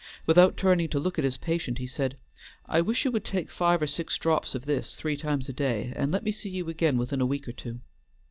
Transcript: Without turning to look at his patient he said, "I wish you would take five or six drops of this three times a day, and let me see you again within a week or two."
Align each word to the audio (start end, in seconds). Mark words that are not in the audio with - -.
Without 0.25 0.57
turning 0.57 0.89
to 0.89 0.99
look 0.99 1.19
at 1.19 1.23
his 1.23 1.37
patient 1.37 1.77
he 1.77 1.85
said, 1.85 2.17
"I 2.65 2.81
wish 2.81 3.05
you 3.05 3.11
would 3.11 3.23
take 3.23 3.51
five 3.51 3.83
or 3.83 3.85
six 3.85 4.17
drops 4.17 4.55
of 4.55 4.65
this 4.65 4.95
three 4.95 5.15
times 5.15 5.47
a 5.47 5.53
day, 5.53 5.93
and 5.95 6.11
let 6.11 6.23
me 6.23 6.31
see 6.31 6.49
you 6.49 6.67
again 6.69 6.97
within 6.97 7.21
a 7.21 7.25
week 7.27 7.47
or 7.47 7.51
two." 7.53 7.81